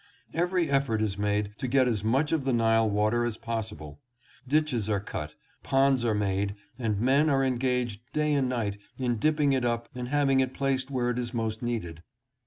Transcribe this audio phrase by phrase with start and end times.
[0.33, 3.99] Every effort is made to get as much of the Nile water as possible.
[4.47, 9.53] Ditches are cut, ponds are made, and men are engaged day and night in dipping
[9.53, 12.01] it up and having it placed where it is most needed.